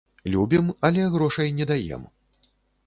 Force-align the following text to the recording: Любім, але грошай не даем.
Любім, 0.35 0.71
але 0.89 1.05
грошай 1.17 1.55
не 1.61 1.69
даем. 1.75 2.03